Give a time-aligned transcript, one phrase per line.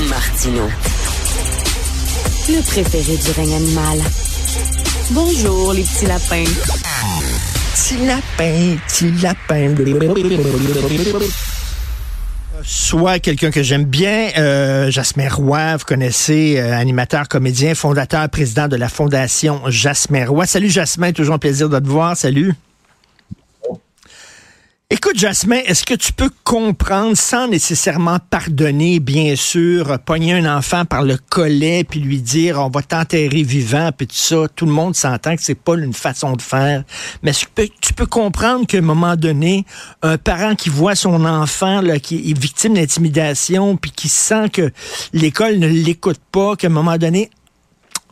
[0.00, 0.68] Martino.
[2.48, 3.98] Le préféré du règne animal.
[5.10, 6.44] Bonjour, les petits lapins.
[7.74, 9.74] Petit lapin, petit lapin.
[12.62, 18.68] Soit quelqu'un que j'aime bien, euh, Jasmin Roy, vous connaissez, euh, animateur, comédien, fondateur, président
[18.68, 20.46] de la Fondation Jasmin Roy.
[20.46, 22.16] Salut Jasmin, toujours un plaisir de te voir.
[22.16, 22.54] Salut.
[24.94, 30.84] Écoute, Jasmin, est-ce que tu peux comprendre, sans nécessairement pardonner, bien sûr, pogner un enfant
[30.84, 34.72] par le collet, puis lui dire on va t'enterrer vivant, puis tout ça, tout le
[34.72, 36.84] monde s'entend que c'est pas une façon de faire.
[37.22, 39.64] Mais est-ce que tu peux comprendre qu'à un moment donné,
[40.02, 44.70] un parent qui voit son enfant là, qui est victime d'intimidation, puis qui sent que
[45.14, 47.30] l'école ne l'écoute pas, qu'à un moment donné,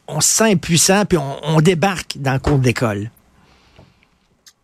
[0.08, 3.10] on se sent impuissant, puis on, on débarque dans le cours d'école?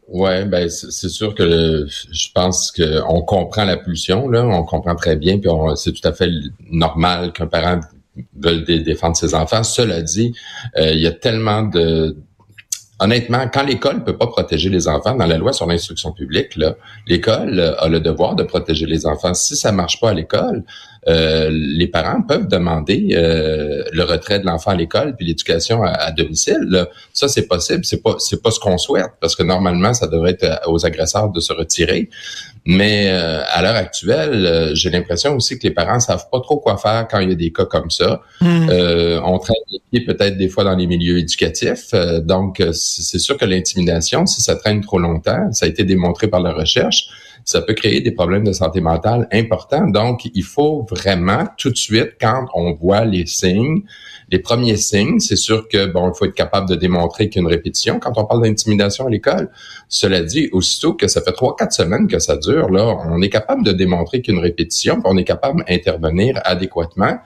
[0.09, 5.16] Ouais, ben c'est sûr que je pense qu'on comprend la pulsion, là, on comprend très
[5.16, 6.30] bien, puis c'est tout à fait
[6.70, 7.80] normal qu'un parent
[8.38, 9.64] veuille défendre ses enfants.
[9.64, 10.33] Cela dit,
[10.77, 12.16] euh, il y a tellement de
[12.98, 16.59] honnêtement, quand l'école peut pas protéger les enfants, dans la loi sur l'instruction publique,
[17.06, 19.34] l'école a le devoir de protéger les enfants.
[19.34, 20.64] Si ça marche pas à l'école,
[21.09, 26.11] euh, les parents peuvent demander euh, le retrait de l'enfant à l'école puis l'éducation à,
[26.11, 26.87] domicile.
[27.12, 27.85] Ça, c'est possible.
[27.85, 31.31] C'est pas c'est pas ce qu'on souhaite parce que normalement, ça devrait être aux agresseurs
[31.31, 32.11] de se retirer.
[32.65, 36.77] Mais euh, à l'heure actuelle, j'ai l'impression aussi que les parents savent pas trop quoi
[36.77, 38.23] faire quand il y a des cas comme ça.
[38.41, 38.69] Hmm.
[39.25, 41.95] on traîne les pieds peut-être des fois dans les milieux éducatifs.
[42.23, 46.41] donc, c'est sûr que l'intimidation, si ça traîne trop longtemps, ça a été démontré par
[46.41, 47.09] la recherche
[47.47, 49.89] ça peut créer des problèmes de santé mentale importants.
[49.89, 53.83] Donc, il faut vraiment tout de suite, quand on voit les signes,
[54.30, 58.00] les premiers signes, c'est sûr que bon, il faut être capable de démontrer qu'une répétition
[58.00, 59.48] quand on parle d'intimidation à l'école.
[59.88, 63.30] Cela dit, aussitôt que ça fait trois, quatre semaines que ça dure, là, on est
[63.30, 67.19] capable de démontrer qu'une répétition, on est capable d'intervenir adéquatement.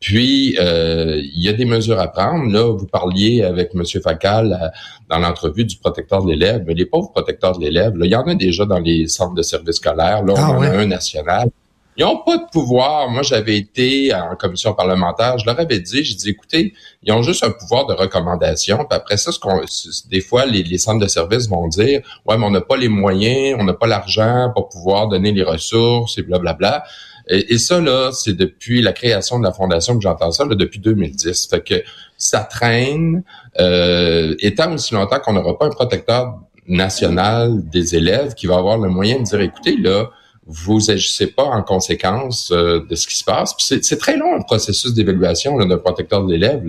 [0.00, 2.52] Puis, euh, il y a des mesures à prendre.
[2.52, 3.82] Là, vous parliez avec M.
[4.02, 4.68] Facal euh,
[5.08, 8.26] dans l'entrevue du protecteur de l'élève, mais les pauvres protecteurs de l'élève, il y en
[8.26, 10.22] a déjà dans les centres de services scolaires.
[10.22, 11.50] Là, on ah en a un national.
[11.98, 13.08] Ils n'ont pas de pouvoir.
[13.08, 17.22] Moi, j'avais été en commission parlementaire, je leur avais dit, j'ai dit, écoutez, ils ont
[17.22, 18.76] juste un pouvoir de recommandation.
[18.78, 19.62] Puis après ça, ce qu'on,
[20.10, 22.88] des fois, les, les, centres de services vont dire, ouais, mais on n'a pas les
[22.88, 26.84] moyens, on n'a pas l'argent pour pouvoir donner les ressources et blablabla.
[27.28, 30.54] Et, et ça, là, c'est depuis la création de la fondation que j'entends ça, là,
[30.54, 31.48] depuis 2010.
[31.48, 31.82] Fait que
[32.16, 33.22] ça traîne,
[33.60, 36.38] euh, étant aussi longtemps qu'on n'aura pas un protecteur
[36.68, 40.10] national des élèves qui va avoir le moyen de dire, écoutez, là,
[40.46, 43.54] vous agissez pas en conséquence euh, de ce qui se passe.
[43.58, 46.62] C'est très long, le processus d'évaluation d'un protecteur de l'élève.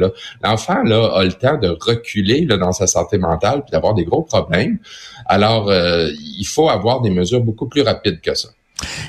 [0.43, 4.03] L'enfant là, a le temps de reculer là, dans sa santé mentale puis d'avoir des
[4.03, 4.79] gros problèmes.
[5.27, 8.49] Alors, euh, il faut avoir des mesures beaucoup plus rapides que ça.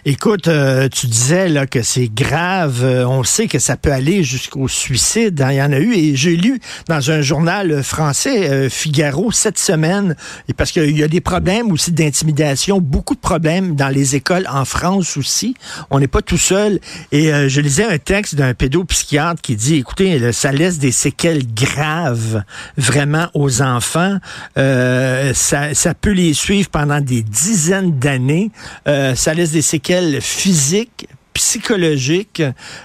[0.05, 2.83] Écoute, euh, tu disais là que c'est grave.
[2.83, 5.41] Euh, on sait que ça peut aller jusqu'au suicide.
[5.43, 5.53] Hein.
[5.53, 9.59] Il y en a eu et j'ai lu dans un journal français euh, Figaro cette
[9.59, 10.17] semaine
[10.49, 14.47] et parce qu'il y a des problèmes aussi d'intimidation, beaucoup de problèmes dans les écoles
[14.51, 15.55] en France aussi.
[15.91, 16.81] On n'est pas tout seul.
[17.13, 22.43] Et je lisais un texte d'un pédopsychiatre qui dit, écoutez, ça laisse des séquelles graves
[22.77, 24.19] vraiment aux enfants.
[24.57, 28.51] ça, ça peut les suivre pendant des dizaines d'années.
[28.87, 32.45] ça laisse des des séquelles physiques, psychologiques.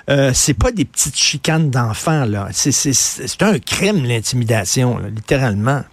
[0.09, 2.47] Euh, c'est pas des petites chicanes d'enfants, là.
[2.51, 5.83] C'est un crime, l'intimidation, littéralement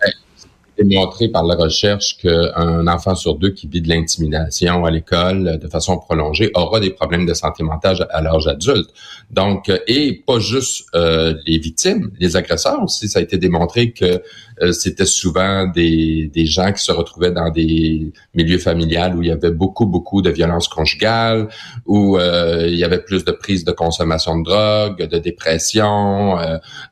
[0.81, 5.69] démontré par la recherche qu'un enfant sur deux qui vit de l'intimidation à l'école de
[5.69, 8.91] façon prolongée aura des problèmes de santé mentale à l'âge adulte.
[9.31, 13.09] Donc, et pas juste euh, les victimes, les agresseurs aussi.
[13.09, 14.23] Ça a été démontré que
[14.63, 19.29] euh, c'était souvent des, des gens qui se retrouvaient dans des milieux familiales où il
[19.29, 21.49] y avait beaucoup, beaucoup de violences conjugales,
[21.87, 26.37] où euh, il y avait plus de prise de consommation de drogue, de dépression,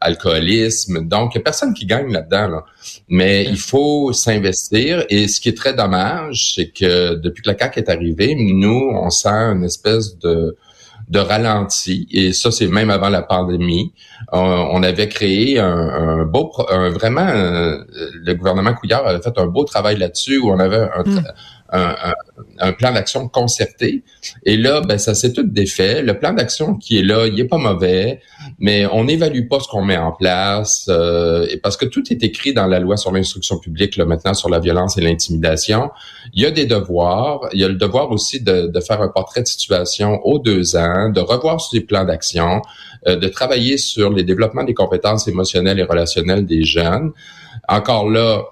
[0.00, 1.06] alcoolisme.
[1.06, 2.48] Donc, personne qui gagne là-dedans.
[2.48, 2.64] Là.
[3.08, 3.77] Mais il faut
[4.12, 5.04] s'investir.
[5.08, 8.90] Et ce qui est très dommage, c'est que depuis que la CAQ est arrivée, nous,
[8.92, 10.56] on sent une espèce de
[11.08, 13.92] de ralenti et ça c'est même avant la pandémie.
[14.30, 16.52] On, avait créé un, beau,
[16.92, 21.02] vraiment euh, le gouvernement Couillard avait fait un beau travail là-dessus où on avait un,
[21.04, 21.22] mm
[21.70, 24.02] un, plan d'action concerté.
[24.44, 26.02] Et là, ben, ça s'est tout défait.
[26.02, 28.20] Le plan d'action qui est là, il est pas mauvais,
[28.58, 30.86] mais on n'évalue pas ce qu'on met en place.
[30.88, 34.48] Euh, parce que tout est écrit dans la loi sur l'instruction publique, là, maintenant, sur
[34.48, 35.90] la violence et l'intimidation.
[36.32, 37.40] Il y a des devoirs.
[37.52, 40.76] Il y a le devoir aussi de, de faire un portrait de situation aux deux
[40.76, 42.62] ans, de revoir ces plans d'action,
[43.06, 47.12] euh, de travailler sur les développements des compétences émotionnelles et relationnelles des jeunes.
[47.68, 48.42] Encore là,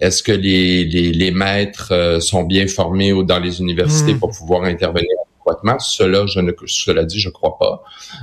[0.00, 4.18] est-ce que les, les, les maîtres euh, sont bien formés dans les universités hmm.
[4.18, 5.78] pour pouvoir intervenir adéquatement?
[5.78, 7.82] Cela, je ne, cela dit, je crois pas.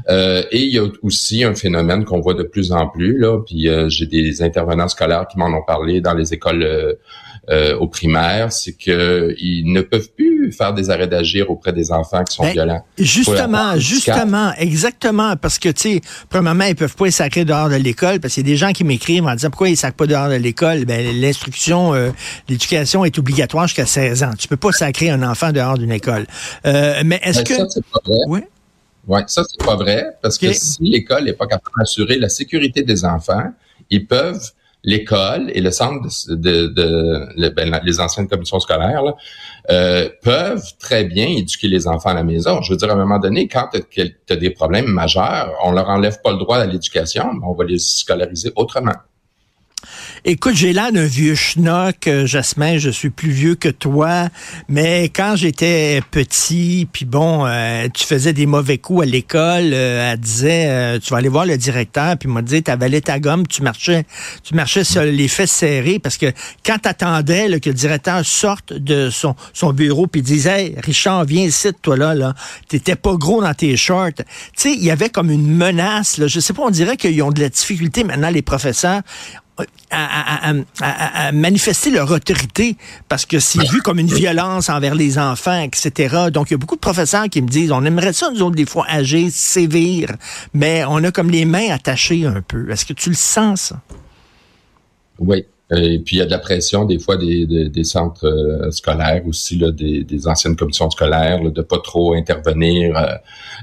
[0.10, 3.40] Euh, et il y a aussi un phénomène qu'on voit de plus en plus là.
[3.46, 6.98] Puis euh, j'ai des intervenants scolaires qui m'en ont parlé dans les écoles
[7.50, 11.74] euh, euh, au primaire, c'est que ils ne peuvent plus faire des arrêts d'agir auprès
[11.74, 12.86] des enfants qui sont Ben, violents.
[12.98, 17.76] Justement, justement, exactement, parce que, tu sais, premièrement, ils peuvent pas les sacrer dehors de
[17.76, 20.08] l'école, parce qu'il y a des gens qui m'écrivent en disant pourquoi ils sacrent pas
[20.08, 20.86] dehors de l'école.
[20.86, 22.12] Ben, l'instruction, euh,
[22.48, 24.32] l'éducation est obligatoire jusqu'à 16 ans.
[24.38, 26.26] Tu peux pas sacrer un enfant dehors d'une école.
[26.66, 27.56] Euh, mais est-ce Ben, que...
[27.56, 28.18] ça, c'est pas vrai.
[28.28, 28.40] Oui.
[29.28, 33.04] Ça c'est pas vrai parce que si l'école n'est pas capable d'assurer la sécurité des
[33.04, 33.52] enfants,
[33.90, 34.52] ils peuvent
[34.84, 39.04] l'école et le centre de, ben, les anciennes commissions scolaires
[39.70, 42.62] euh, peuvent très bien éduquer les enfants à la maison.
[42.62, 45.90] Je veux dire, à un moment donné, quand tu as des problèmes majeurs, on leur
[45.90, 48.96] enlève pas le droit à l'éducation, mais on va les scolariser autrement.
[50.24, 54.30] Écoute, j'ai l'air d'un vieux schnock, euh, Jasmin, je suis plus vieux que toi,
[54.70, 60.12] mais quand j'étais petit, puis bon, euh, tu faisais des mauvais coups à l'école, euh,
[60.14, 63.48] elle disait, euh, tu vas aller voir le directeur, puis m'a dit, t'avalais ta gomme,
[63.48, 64.06] tu marchais,
[64.44, 66.32] tu marchais sur les fesses serrées, parce que
[66.64, 71.26] quand t'attendais là, que le directeur sorte de son, son bureau, puis disait, hey, Richard,
[71.26, 72.36] viens ici, toi là, là,
[72.68, 74.14] t'étais pas gros dans tes shorts.
[74.18, 74.24] Tu
[74.56, 77.32] sais, il y avait comme une menace, là, je sais pas, on dirait qu'ils ont
[77.32, 79.02] de la difficulté maintenant, les professeurs,
[79.90, 82.76] à, à- manifester leur autorité
[83.10, 86.30] parce que c'est vu comme une violence envers les enfants, etc.
[86.32, 88.56] Donc, il y a beaucoup de professeurs qui me disent, on aimerait ça, nous autres,
[88.56, 90.10] des fois, agir, sévir,
[90.54, 92.70] mais on a comme les mains attachées un peu.
[92.72, 93.74] Est-ce que tu le sens?
[95.20, 95.46] Oui.
[95.74, 99.58] Et puis il y a de la pression des fois des, centres euh, scolaires aussi,
[99.58, 102.98] là, des, des anciennes commissions scolaires, là, de pas trop intervenir.
[102.98, 103.16] euh,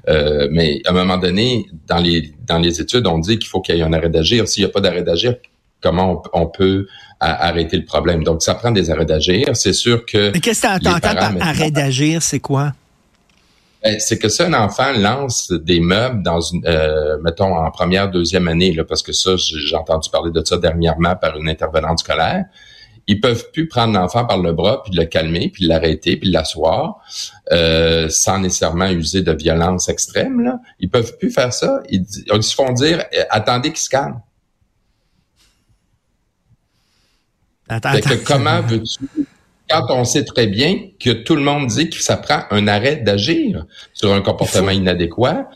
[0.08, 3.60] euh, mais à un moment donné, dans les dans les études, on dit qu'il faut
[3.60, 4.48] qu'il y ait un arrêt d'agir.
[4.48, 5.34] S'il n'y a pas d'arrêt d'agir,
[5.80, 6.86] comment on, on peut
[7.20, 8.24] arrêter le problème?
[8.24, 9.54] Donc ça prend des arrêts d'agir.
[9.54, 12.22] C'est sûr que Mais qu'est-ce que t'entends parents, par arrêt d'agir?
[12.22, 12.72] C'est quoi?
[13.82, 18.10] Ben, c'est que si un enfant lance des meubles dans une, euh, mettons en première,
[18.10, 22.00] deuxième année, là, parce que ça, j'ai entendu parler de ça dernièrement par une intervenante
[22.00, 22.44] scolaire,
[23.06, 26.98] ils peuvent plus prendre l'enfant par le bras puis le calmer puis l'arrêter puis l'asseoir
[27.52, 30.42] euh, sans nécessairement user de violence extrême.
[30.42, 30.58] Là.
[30.78, 31.80] Ils peuvent plus faire ça.
[31.88, 34.20] Ils, ils se font dire euh, attendez qu'il se calme.
[37.68, 39.26] Attends, que comment veux-tu,
[39.68, 42.96] quand on sait très bien que tout le monde dit que ça prend un arrêt
[42.96, 45.50] d'agir sur un comportement inadéquat,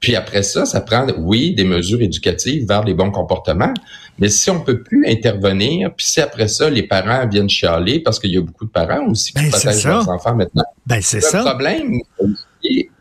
[0.00, 3.72] puis après ça, ça prend, oui, des mesures éducatives vers les bons comportements,
[4.18, 8.18] mais si on peut plus intervenir, puis si après ça, les parents viennent chialer, parce
[8.18, 11.18] qu'il y a beaucoup de parents aussi qui Ben, protègent leurs enfants maintenant, Ben, c'est
[11.18, 11.40] le ça.
[11.42, 11.98] problème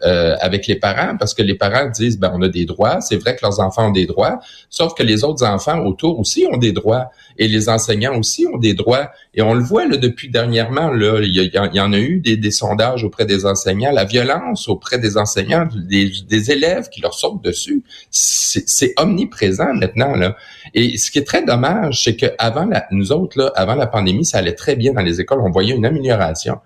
[0.04, 3.02] euh, avec les parents, parce que les parents disent, ben, on a des droits.
[3.02, 4.40] C'est vrai que leurs enfants ont des droits,
[4.70, 7.10] sauf que les autres enfants autour aussi ont des droits.
[7.38, 9.12] Et les enseignants aussi ont des droits.
[9.34, 13.04] Et on le voit là, depuis dernièrement, là, il y, en a eu des, sondages
[13.04, 13.92] auprès des enseignants.
[13.92, 20.16] La violence auprès des enseignants, des, élèves qui leur sortent dessus, c'est omniprésent maintenant.
[20.16, 20.36] Là.
[20.74, 23.88] Et ce qui est très dommage, c'est que avant la, nous autres, là, avant la
[23.88, 25.42] pandémie, ça allait très bien dans les écoles.
[25.42, 26.60] On voyait une amélioration.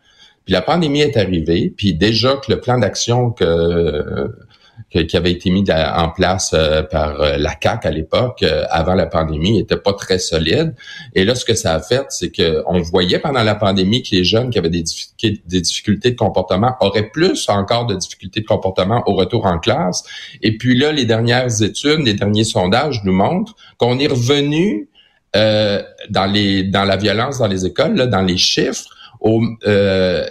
[0.45, 4.29] Puis la pandémie est arrivée, puis déjà que le plan d'action que,
[4.91, 8.95] qui avait été mis en place euh, par euh, la CAC à l'époque, euh, avant
[8.95, 10.73] la pandémie, était pas très solide.
[11.13, 14.15] Et là, ce que ça a fait, c'est que on voyait pendant la pandémie que
[14.15, 18.41] les jeunes qui avaient des, difficultés- des difficultés de comportement auraient plus encore de difficultés
[18.41, 20.03] de comportement au retour en classe.
[20.41, 24.89] Et puis là, les dernières études, les derniers sondages nous montrent qu'on est revenu
[25.35, 30.25] dans les dans la violence dans les écoles, dans les chiffres, au, euh,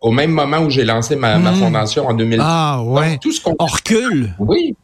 [0.00, 1.56] au même moment où j'ai lancé ma, ma Mm.
[1.56, 2.38] fondation en 2000.
[2.42, 3.10] Ah, ouais.
[3.12, 4.34] Donc, tout ce qu'on On recule.
[4.38, 4.74] oui.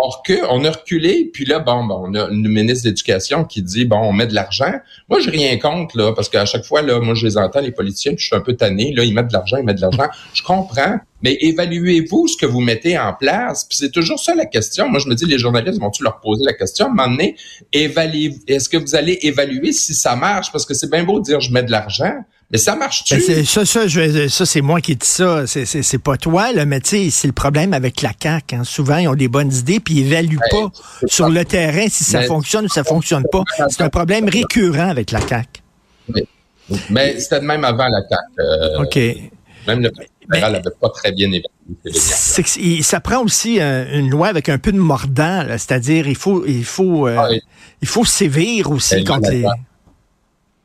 [0.00, 3.42] On recule, on a reculé, puis là, bon, bon, on a une ministre de l'Éducation
[3.42, 4.70] qui dit, bon, on met de l'argent.
[5.08, 7.72] Moi, j'ai rien contre, là, parce qu'à chaque fois, là, moi, je les entends, les
[7.72, 9.80] politiciens, puis je suis un peu tanné, là, ils mettent de l'argent, ils mettent de
[9.82, 10.06] l'argent.
[10.34, 13.64] Je comprends, mais évaluez-vous ce que vous mettez en place.
[13.64, 14.88] Puis c'est toujours ça la question.
[14.88, 16.86] Moi, je me dis, les journalistes vont-tu leur poser la question?
[16.86, 17.36] À un moment donné,
[17.72, 20.52] est-ce que vous allez évaluer si ça marche?
[20.52, 22.14] Parce que c'est bien beau de dire, je mets de l'argent,
[22.50, 23.14] mais ça marche-tu?
[23.26, 25.46] Ben, ça, ça, je ça, c'est moi qui dis ça.
[25.46, 28.54] C'est- C'est c'est pas toi, là, mais tu sais, c'est le problème avec la CAQ.
[28.56, 28.64] hein.
[28.64, 30.70] Souvent, ils ont des bonnes idées, puis ils évaluent pas
[31.06, 33.42] sur le terrain si ça fonctionne ou ça fonctionne pas.
[33.68, 35.60] C'est un problème récurrent avec la CAQ.
[36.90, 38.22] Mais c'était de même avant la CAQ.
[38.40, 38.98] euh, OK.
[39.66, 39.90] Même le
[40.30, 41.52] fédéral n'avait pas très bien évalué
[42.82, 46.64] ça prend aussi euh, une loi avec un peu de mordant, c'est-à-dire il faut il
[46.64, 47.42] faut euh, Ah, et-
[47.82, 49.54] il faut sévir aussi Elle contre est les là,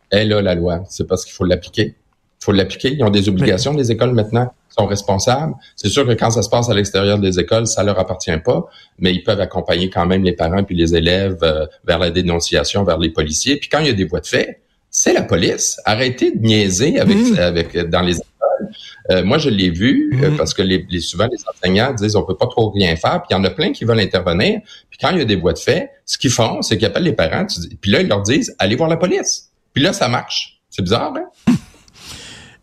[0.10, 0.84] Elle a la loi.
[0.90, 1.96] C'est parce qu'il faut l'appliquer.
[2.42, 2.94] Il faut l'appliquer.
[2.94, 3.74] Ils ont des obligations.
[3.74, 5.54] Les écoles maintenant sont responsables.
[5.76, 8.66] C'est sûr que quand ça se passe à l'extérieur des écoles, ça leur appartient pas,
[9.00, 12.84] mais ils peuvent accompagner quand même les parents puis les élèves euh, vers la dénonciation,
[12.84, 13.58] vers les policiers.
[13.58, 15.80] Puis quand il y a des voies de fait, c'est la police.
[15.86, 17.36] Arrêtez de niaiser avec Mm.
[17.40, 18.16] avec dans les.
[19.12, 20.38] Euh, moi, je l'ai vu euh, Mhm.
[20.38, 23.22] parce que les, les- souvent les enseignants disent on peut pas trop rien faire.
[23.22, 24.60] Puis il y en a plein qui veulent intervenir.
[24.90, 27.04] Puis quand il y a des voies de fait, ce qu'ils font, c'est qu'ils appellent
[27.04, 27.46] les parents.
[27.82, 29.50] puis là, ils leur disent allez voir la police.
[29.74, 30.60] Puis là, ça marche.
[30.70, 31.54] C'est bizarre, hein?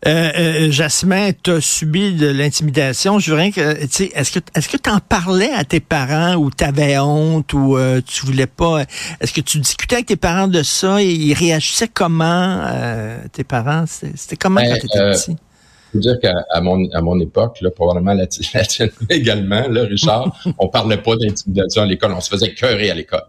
[0.07, 3.19] Euh, euh, Jasmin, tu as subi de l'intimidation.
[3.19, 6.33] Je voudrais que, tu sais, est-ce que est-ce que tu en parlais à tes parents
[6.37, 8.83] ou tu avais honte ou euh, tu voulais pas
[9.19, 13.43] Est-ce que tu discutais avec tes parents de ça et ils réagissaient comment euh, tes
[13.43, 13.85] parents?
[13.87, 15.35] C'était comment Ben, quand tu étais euh, petit?
[15.93, 19.67] Je veux dire qu'à à mon, à mon époque, là, probablement la, la tienne également,
[19.67, 23.23] là, Richard, on parlait pas d'intimidation à l'école, on se faisait cœurer à l'école.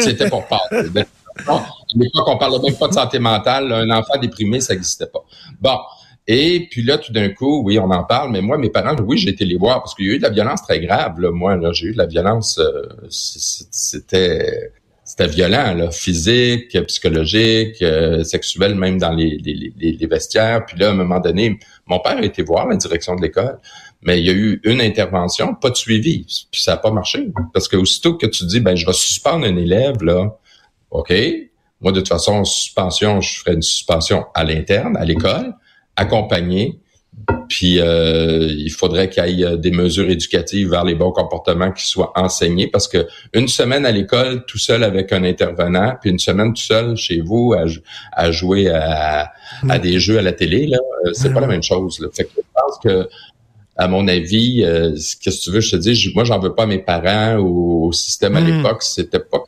[0.00, 0.88] C'était pour parler.
[1.48, 1.64] À
[1.96, 3.68] l'époque, on parlait même pas de santé mentale.
[3.68, 3.78] là.
[3.78, 5.24] Un enfant déprimé, ça n'existait pas.
[5.60, 5.78] Bon.
[6.26, 9.16] Et puis là, tout d'un coup, oui, on en parle, mais moi, mes parents, oui,
[9.16, 11.18] j'ai été les voir parce qu'il y a eu de la violence très grave.
[11.20, 11.30] Là.
[11.30, 14.72] Moi, là, j'ai eu de la violence, euh, c'était
[15.04, 20.64] c'était violent, là, physique, psychologique, euh, sexuel, même dans les, les, les, les vestiaires.
[20.64, 21.58] Puis là, à un moment donné,
[21.92, 23.58] mon père a été voir la direction de l'école,
[24.00, 27.28] mais il y a eu une intervention, pas de suivi, puis ça n'a pas marché.
[27.52, 30.38] Parce que aussitôt que tu dis, ben, je vais suspendre un élève, là,
[30.90, 31.12] OK,
[31.82, 35.54] moi, de toute façon, suspension, je ferai une suspension à l'interne, à l'école,
[35.96, 36.80] accompagné,
[37.48, 41.86] puis euh, il faudrait qu'il y ait des mesures éducatives vers les bons comportements qui
[41.86, 46.18] soient enseignés parce que une semaine à l'école tout seul avec un intervenant, puis une
[46.18, 47.64] semaine tout seul chez vous à,
[48.12, 49.32] à jouer à,
[49.68, 52.00] à, des jeux à la télé, là, euh, c'est pas la même chose.
[52.00, 52.08] Là.
[52.12, 53.08] Fait que je pense que
[53.76, 56.64] à mon avis, euh, qu'est-ce que tu veux, je te dis, moi j'en veux pas
[56.64, 58.46] à mes parents ou au système à Mm.
[58.46, 59.42] l'époque, c'était pas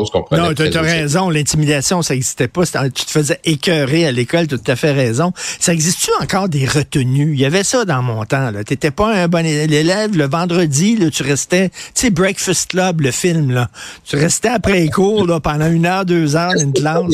[0.00, 1.30] chose qu'on prenait Non, tu as raison.
[1.30, 2.64] L'intimidation, ça n'existait pas.
[2.66, 4.46] Tu te faisais écœurer à l'école.
[4.46, 5.32] Tu as tout à fait raison.
[5.58, 7.32] Ça existe-tu encore des retenues?
[7.34, 8.50] Il y avait ça dans mon temps.
[8.52, 10.16] Tu n'étais pas un bon élève.
[10.16, 11.68] Le vendredi, là, tu restais...
[11.68, 13.68] Tu sais, Breakfast Club, le film, là.
[14.04, 17.04] Tu restais après les cours là, pendant une heure, deux heures une classe.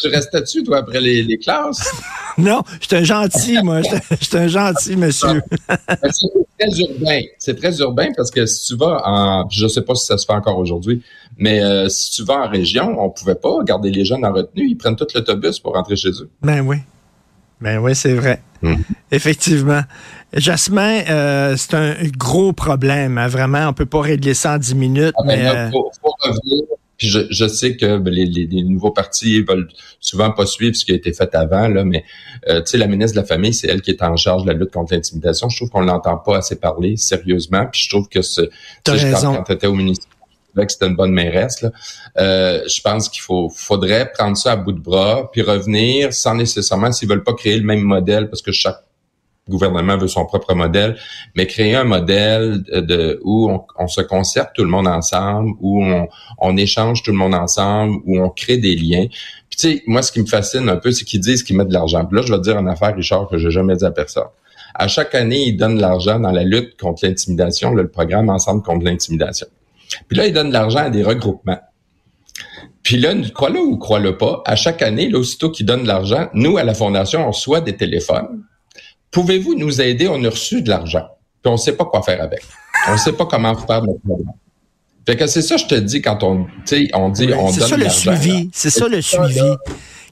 [0.00, 1.90] Tu restais-tu, toi, après les, les classes?
[2.38, 3.82] Non, j'étais un gentil, moi.
[4.18, 5.42] J'étais- un gentil, monsieur.
[5.68, 5.76] Ben,
[6.10, 6.28] c'est
[6.58, 7.20] très urbain.
[7.38, 10.24] C'est très urbain parce que si tu vas en, je sais pas si ça se
[10.24, 11.02] fait encore aujourd'hui,
[11.38, 14.68] mais euh, si tu vas en région, on pouvait pas garder les jeunes en retenue.
[14.68, 16.30] Ils prennent tout l'autobus pour rentrer chez eux.
[16.42, 16.76] Ben oui.
[17.60, 18.42] Ben oui, c'est vrai.
[18.62, 18.74] Mm.
[19.12, 19.82] Effectivement.
[20.34, 23.18] Jasmin, euh, c'est un gros problème.
[23.18, 25.14] hein, vraiment, on peut pas régler ça en dix minutes.
[25.18, 26.64] Ah, mais, là, euh, faut, faut revenir.
[26.98, 30.74] Puis je, je sais que ben, les, les- les nouveaux partis veulent souvent pas suivre
[30.76, 32.04] ce qui a été fait avant, là, mais
[32.48, 34.48] euh, tu sais, la ministre de la Famille, c'est elle qui est en charge de
[34.48, 35.48] la lutte contre l'intimidation.
[35.48, 37.66] Je trouve qu'on l'entend pas assez parler sérieusement.
[37.66, 38.42] Puis je trouve que ce,
[38.84, 40.08] quand, tu étais au ministère,
[40.52, 41.62] trouvais que c'était une bonne mairesse.
[41.62, 41.70] Là.
[42.18, 46.34] Euh, je pense qu'il faut faudrait prendre ça à bout de bras, puis revenir sans
[46.34, 48.82] nécessairement, s'ils veulent pas créer le même modèle, parce que chaque
[49.48, 50.96] gouvernement veut son propre modèle,
[51.34, 55.84] mais créer un modèle de, où on, on se concerte tout le monde ensemble, où
[55.84, 59.06] on, on échange tout le monde ensemble, où on crée des liens.
[59.50, 61.68] Puis tu sais, moi, ce qui me fascine un peu, c'est qu'ils disent qu'ils mettent
[61.68, 62.04] de l'argent.
[62.04, 64.28] Puis là, je vais te dire une affaire, Richard, que j'ai jamais dit à personne.
[64.74, 68.62] À chaque année, ils donnent de l'argent dans la lutte contre l'intimidation, le programme Ensemble
[68.62, 69.46] contre l'intimidation.
[70.08, 71.58] Puis là, ils donnent de l'argent à des regroupements.
[72.82, 76.28] Puis là, crois-le ou crois-le pas, à chaque année, là, aussitôt qu'ils donnent de l'argent,
[76.34, 78.42] nous, à la Fondation, on reçoit des téléphones.
[79.10, 80.08] Pouvez-vous nous aider?
[80.08, 81.06] On a reçu de l'argent.
[81.42, 82.42] Puis on sait pas quoi faire avec.
[82.88, 84.34] On sait pas comment faire notre programme.
[85.06, 87.52] Fait que c'est ça, je te dis, quand on, tu sais, on dit, Ouais, on
[87.52, 88.50] c'est donne ça de le l'argent, suivi.
[88.52, 89.40] C'est ça le suivi.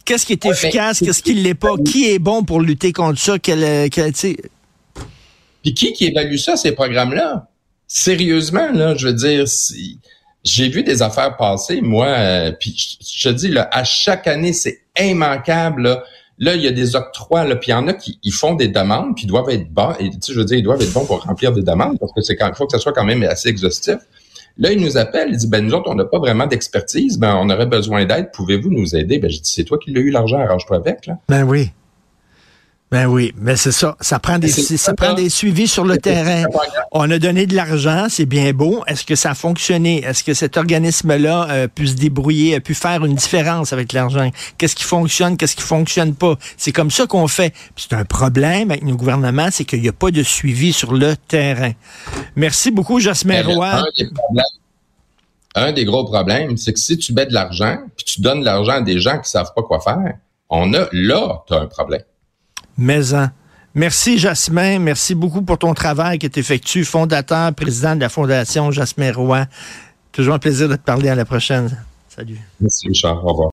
[0.04, 1.74] Qu'est-ce qui est Ouais, efficace, qu'est-ce qui l'est pas?
[1.84, 3.38] Qui est bon pour lutter contre ça?
[3.38, 4.36] Quel, euh, quel- tu sais,
[5.62, 7.46] Puis qui qui évalue ça, ces programmes-là?
[7.92, 9.98] Sérieusement, là, je veux dire, si-
[10.44, 12.72] j'ai vu des affaires passer, moi, euh, puis
[13.04, 16.04] je te dis, là, à chaque année, c'est immanquable, là.
[16.38, 18.54] Là, il y a des octrois, là, puis il y en a qui ils font
[18.54, 20.92] des demandes, puis doivent être bons, et tu sais, je veux dire, ils doivent être
[20.92, 23.04] bons pour remplir des demandes, parce que c'est quand il faut que ça soit quand
[23.04, 23.96] même assez exhaustif.
[24.56, 27.34] Là, ils nous appellent, ils disent, ben nous autres, on n'a pas vraiment d'expertise, ben
[27.42, 29.18] on aurait besoin d'aide, pouvez-vous nous aider?
[29.18, 31.18] Ben je dis, c'est toi qui l'as eu l'argent, arrange-toi avec, là.
[31.28, 31.70] Ben oui.
[32.90, 33.96] Ben oui, mais c'est ça.
[34.00, 36.42] Ça prend des, ça prend des suivis sur le terrain.
[36.90, 38.82] On a donné de l'argent, c'est bien beau.
[38.88, 40.02] Est-ce que ça a fonctionné?
[40.04, 44.28] Est-ce que cet organisme-là a pu se débrouiller, a pu faire une différence avec l'argent?
[44.58, 46.34] Qu'est-ce qui fonctionne, qu'est-ce qui fonctionne pas?
[46.56, 47.54] C'est comme ça qu'on fait.
[47.76, 51.14] C'est un problème avec nos gouvernements, c'est qu'il n'y a pas de suivi sur le
[51.16, 51.70] terrain.
[52.34, 53.68] Merci beaucoup, Jasmin Roy.
[53.72, 54.44] un, des problèmes-
[55.54, 58.44] un des gros problèmes, c'est que si tu mets de l'argent, puis tu donnes de
[58.44, 60.14] l'argent à des gens qui savent pas quoi faire,
[60.48, 62.02] on a là, tu as un problème.
[62.80, 63.28] Maison.
[63.74, 64.78] Merci, Jasmin.
[64.80, 66.84] Merci beaucoup pour ton travail que tu effectues.
[66.84, 69.46] Fondateur, président de la Fondation Jasmin Roy.
[70.12, 71.70] Toujours un plaisir de te parler à la prochaine.
[72.08, 72.38] Salut.
[72.60, 73.24] Merci, Richard.
[73.24, 73.48] Au revoir.